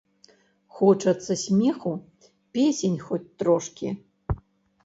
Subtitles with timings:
[0.77, 1.93] Хочацца смеху,
[2.59, 3.87] песень хоць трошкі.